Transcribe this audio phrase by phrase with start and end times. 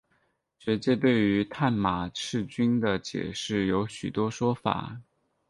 [0.57, 4.99] 学界对于探马赤军的解释有许多说法。